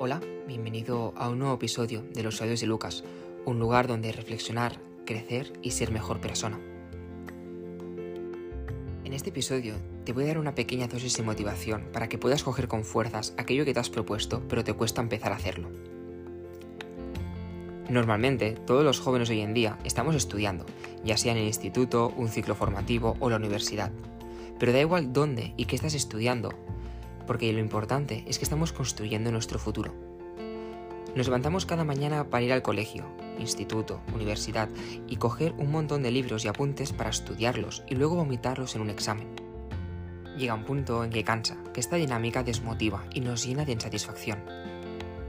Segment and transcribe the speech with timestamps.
[0.00, 3.02] Hola, bienvenido a un nuevo episodio de Los Audios de Lucas,
[3.44, 6.60] un lugar donde reflexionar, crecer y ser mejor persona.
[9.04, 9.74] En este episodio
[10.04, 13.34] te voy a dar una pequeña dosis de motivación para que puedas coger con fuerzas
[13.38, 15.68] aquello que te has propuesto pero te cuesta empezar a hacerlo.
[17.90, 20.64] Normalmente, todos los jóvenes hoy en día estamos estudiando,
[21.04, 23.90] ya sea en el instituto, un ciclo formativo o la universidad.
[24.60, 26.50] Pero da igual dónde y qué estás estudiando,
[27.28, 29.94] porque lo importante es que estamos construyendo nuestro futuro.
[31.14, 33.04] Nos levantamos cada mañana para ir al colegio,
[33.38, 34.70] instituto, universidad
[35.06, 38.88] y coger un montón de libros y apuntes para estudiarlos y luego vomitarlos en un
[38.88, 39.28] examen.
[40.38, 44.38] Llega un punto en que cansa, que esta dinámica desmotiva y nos llena de insatisfacción.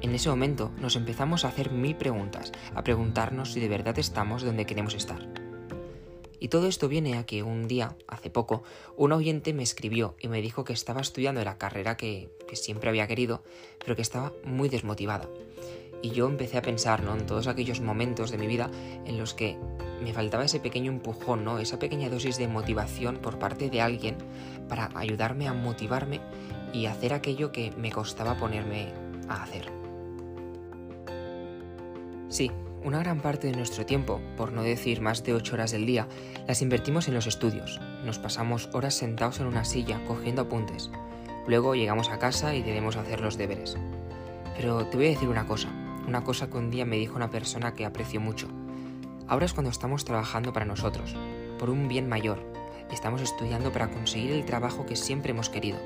[0.01, 4.43] En ese momento nos empezamos a hacer mil preguntas, a preguntarnos si de verdad estamos
[4.43, 5.48] donde queremos estar.
[6.39, 8.63] Y todo esto viene a que un día, hace poco,
[8.95, 13.07] un oyente me escribió y me dijo que estaba estudiando la carrera que, siempre había
[13.07, 13.43] querido,
[13.79, 15.29] pero que estaba muy desmotivada.
[16.01, 17.13] Y yo empecé a pensar ¿no?
[17.13, 18.71] en todos aquellos momentos de mi vida
[19.05, 19.57] en los que
[20.01, 21.59] me faltaba ese pequeño empujón, ¿no?
[21.59, 24.17] esa pequeña dosis de motivación por parte de alguien
[24.69, 26.21] para ayudarme a motivarme
[26.73, 28.93] y hacer aquello que me costaba ponerme
[29.27, 29.71] a hacer.
[32.29, 32.51] Sí,
[32.83, 36.07] una gran parte de nuestro tiempo, por no decir más de 8 horas del día,
[36.47, 37.79] las invertimos en los estudios.
[38.05, 40.89] Nos pasamos horas sentados en una silla cogiendo apuntes.
[41.47, 43.77] Luego llegamos a casa y debemos hacer los deberes.
[44.55, 45.69] Pero te voy a decir una cosa,
[46.07, 48.47] una cosa que un día me dijo una persona que aprecio mucho.
[49.27, 51.15] Ahora es cuando estamos trabajando para nosotros,
[51.57, 52.39] por un bien mayor.
[52.91, 55.77] Estamos estudiando para conseguir el trabajo que siempre hemos querido.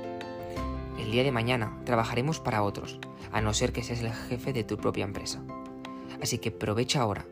[0.98, 2.98] El día de mañana trabajaremos para otros,
[3.32, 5.42] a no ser que seas el jefe de tu propia empresa.
[6.22, 7.26] Así que aprovecha ahora.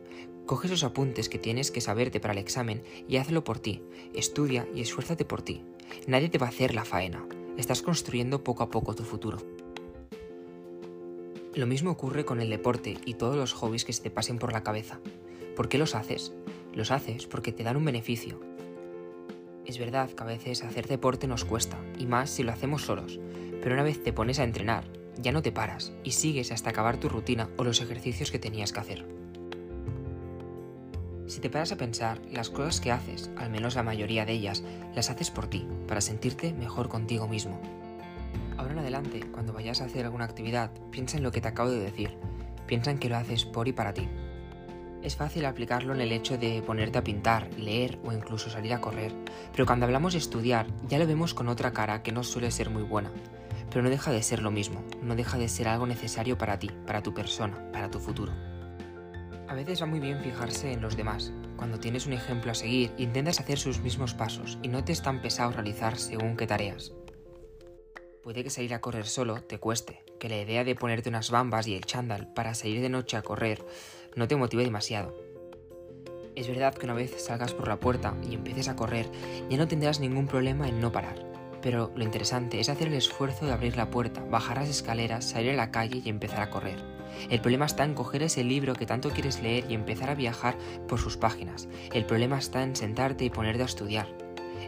[0.47, 3.83] Coge esos apuntes que tienes que saberte para el examen y hazlo por ti.
[4.15, 5.63] Estudia y esfuérzate por ti.
[6.07, 7.27] Nadie te va a hacer la faena.
[7.57, 9.39] Estás construyendo poco a poco tu futuro.
[11.55, 14.53] Lo mismo ocurre con el deporte y todos los hobbies que se te pasen por
[14.53, 15.01] la cabeza.
[15.55, 16.33] ¿Por qué los haces?
[16.73, 18.41] Los haces porque te dan un beneficio.
[19.67, 23.21] Es verdad que a veces hacer deporte nos cuesta, y más si lo hacemos solos,
[23.63, 24.85] pero una vez te pones a entrenar,
[25.21, 28.73] ya no te paras y sigues hasta acabar tu rutina o los ejercicios que tenías
[28.73, 29.07] que hacer.
[31.27, 34.63] Si te paras a pensar, las cosas que haces, al menos la mayoría de ellas,
[34.95, 37.61] las haces por ti, para sentirte mejor contigo mismo.
[38.59, 41.71] Ahora en adelante, cuando vayas a hacer alguna actividad, piensa en lo que te acabo
[41.71, 42.19] de decir.
[42.67, 44.09] Piensa en que lo haces por y para ti.
[45.03, 48.81] Es fácil aplicarlo en el hecho de ponerte a pintar, leer o incluso salir a
[48.81, 49.13] correr,
[49.53, 52.71] pero cuando hablamos de estudiar ya lo vemos con otra cara que no suele ser
[52.71, 53.11] muy buena
[53.73, 56.71] pero no deja de ser lo mismo, no deja de ser algo necesario para ti,
[56.87, 58.33] para tu persona, para tu futuro.
[59.49, 61.33] A veces va muy bien fijarse en los demás.
[61.57, 65.03] Cuando tienes un ejemplo a seguir, intentas hacer sus mismos pasos y no te es
[65.03, 66.93] tan pesado realizar según qué tareas.
[68.23, 71.67] Puede que salir a correr solo te cueste, que la idea de ponerte unas bambas
[71.67, 73.65] y el chándal para salir de noche a correr
[74.15, 75.17] no te motive demasiado.
[76.37, 79.11] Es verdad que una vez salgas por la puerta y empieces a correr,
[79.51, 81.32] ya no tendrás ningún problema en no parar
[81.63, 85.53] pero lo interesante es hacer el esfuerzo de abrir la puerta, bajar las escaleras, salir
[85.53, 86.79] a la calle y empezar a correr.
[87.31, 90.57] El problema está en coger ese libro que tanto quieres leer y empezar a viajar
[90.89, 91.69] por sus páginas.
[91.93, 94.09] El problema está en sentarte y ponerte a estudiar.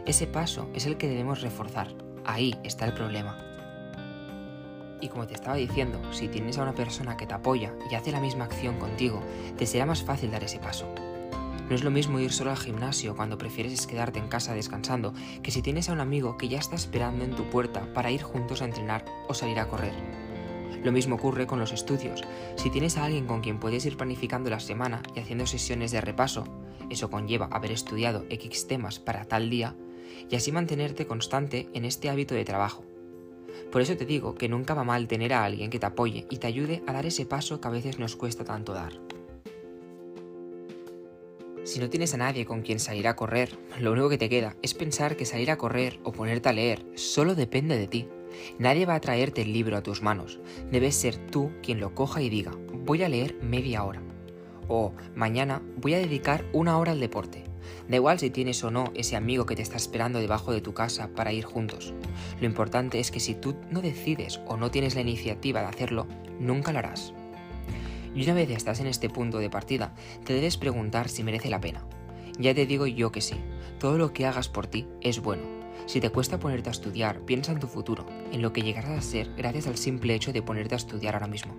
[0.05, 1.89] Ese paso es el que debemos reforzar.
[2.23, 3.37] Ahí está el problema.
[5.01, 8.11] Y como te estaba diciendo, si tienes a una persona que te apoya y hace
[8.11, 9.21] la misma acción contigo,
[9.57, 10.87] te será más fácil dar ese paso.
[11.69, 15.49] No es lo mismo ir solo al gimnasio cuando prefieres quedarte en casa descansando que
[15.49, 18.61] si tienes a un amigo que ya está esperando en tu puerta para ir juntos
[18.61, 19.93] a entrenar o salir a correr.
[20.83, 22.23] Lo mismo ocurre con los estudios.
[22.57, 26.01] Si tienes a alguien con quien puedes ir planificando la semana y haciendo sesiones de
[26.01, 26.43] repaso,
[26.91, 29.75] eso conlleva haber estudiado X temas para tal día,
[30.29, 32.85] y así mantenerte constante en este hábito de trabajo.
[33.71, 36.37] Por eso te digo que nunca va mal tener a alguien que te apoye y
[36.37, 39.04] te ayude a dar ese paso que a veces nos cuesta tanto dar.
[41.65, 44.55] Si no tienes a nadie con quien salir a correr, lo único que te queda
[44.61, 48.07] es pensar que salir a correr o ponerte a leer solo depende de ti.
[48.59, 50.39] Nadie va a traerte el libro a tus manos.
[50.71, 54.03] Debes ser tú quien lo coja y diga, voy a leer media hora.
[54.67, 57.43] O mañana voy a dedicar una hora al deporte.
[57.89, 60.75] Da igual si tienes o no ese amigo que te está esperando debajo de tu
[60.75, 61.95] casa para ir juntos.
[62.39, 66.05] Lo importante es que si tú no decides o no tienes la iniciativa de hacerlo,
[66.39, 67.11] nunca lo harás.
[68.15, 71.59] Y una vez estás en este punto de partida, te debes preguntar si merece la
[71.59, 71.85] pena.
[72.39, 73.35] Ya te digo yo que sí,
[73.77, 75.43] todo lo que hagas por ti es bueno.
[75.85, 79.01] Si te cuesta ponerte a estudiar, piensa en tu futuro, en lo que llegarás a
[79.01, 81.55] ser gracias al simple hecho de ponerte a estudiar ahora mismo.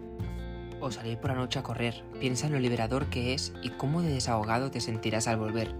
[0.80, 4.00] O salir por la noche a correr, piensa en lo liberador que es y cómo
[4.00, 5.74] de desahogado te sentirás al volver.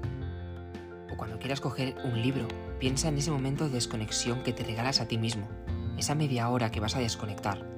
[1.11, 2.47] O cuando quieras coger un libro,
[2.79, 5.49] piensa en ese momento de desconexión que te regalas a ti mismo,
[5.97, 7.76] esa media hora que vas a desconectar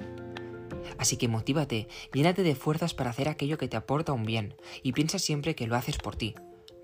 [0.97, 4.93] Así que motívate, llénate de fuerzas para hacer aquello que te aporta un bien y
[4.93, 6.35] piensa siempre que lo haces por ti.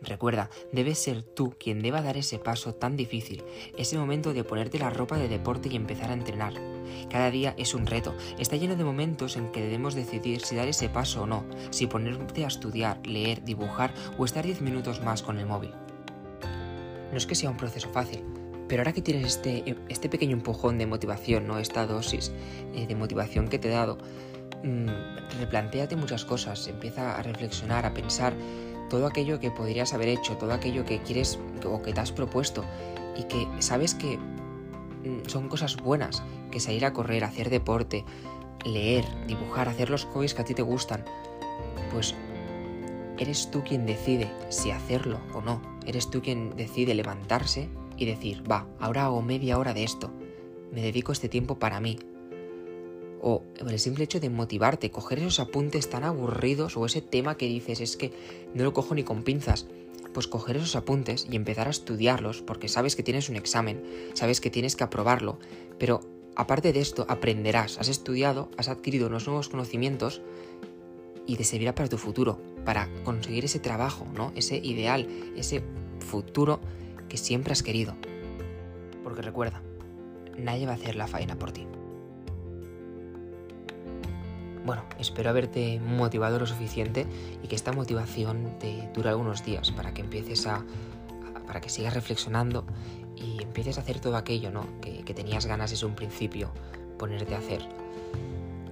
[0.04, 3.42] Recuerda, debes ser tú quien deba dar ese paso tan difícil,
[3.78, 6.52] ese momento de ponerte la ropa de deporte y empezar a entrenar.
[7.10, 10.68] Cada día es un reto, está lleno de momentos en que debemos decidir si dar
[10.68, 15.22] ese paso o no, si ponerte a estudiar, leer, dibujar o estar 10 minutos más
[15.22, 15.72] con el móvil.
[17.10, 18.24] No es que sea un proceso fácil,
[18.68, 21.58] pero ahora que tienes este, este pequeño empujón de motivación, ¿no?
[21.58, 22.32] esta dosis
[22.74, 23.98] eh, de motivación que te he dado,
[24.62, 24.88] mmm,
[25.38, 28.34] replantéate muchas cosas, empieza a reflexionar, a pensar
[28.88, 32.64] todo aquello que podrías haber hecho, todo aquello que quieres o que te has propuesto
[33.16, 38.04] y que sabes que mm, son cosas buenas, que salir a correr, hacer deporte,
[38.64, 41.04] leer, dibujar, hacer los hobbies que a ti te gustan,
[41.92, 42.14] pues
[43.18, 45.60] eres tú quien decide si hacerlo o no.
[45.86, 50.10] Eres tú quien decide levantarse y decir, va, ahora hago media hora de esto.
[50.72, 51.98] Me dedico este tiempo para mí,
[53.26, 57.46] o el simple hecho de motivarte, coger esos apuntes tan aburridos o ese tema que
[57.46, 58.12] dices es que
[58.52, 59.66] no lo cojo ni con pinzas,
[60.12, 63.82] pues coger esos apuntes y empezar a estudiarlos porque sabes que tienes un examen,
[64.12, 65.38] sabes que tienes que aprobarlo,
[65.78, 66.00] pero
[66.36, 70.20] aparte de esto aprenderás, has estudiado, has adquirido unos nuevos conocimientos
[71.26, 74.32] y te servirá para tu futuro, para conseguir ese trabajo, ¿no?
[74.36, 75.62] Ese ideal, ese
[76.00, 76.60] futuro
[77.08, 77.94] que siempre has querido.
[79.02, 79.62] Porque recuerda,
[80.38, 81.66] nadie va a hacer la faena por ti.
[84.64, 87.06] Bueno, espero haberte motivado lo suficiente
[87.42, 90.64] y que esta motivación te dure algunos días para que empieces a,
[91.46, 92.64] para que sigas reflexionando
[93.14, 94.66] y empieces a hacer todo aquello ¿no?
[94.80, 96.50] que, tenías ganas desde un principio
[96.98, 97.68] ponerte a hacer.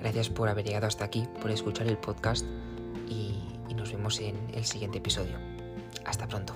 [0.01, 2.47] Gracias por haber llegado hasta aquí, por escuchar el podcast
[3.09, 3.35] y
[3.75, 5.37] nos vemos en el siguiente episodio.
[6.05, 6.55] Hasta pronto.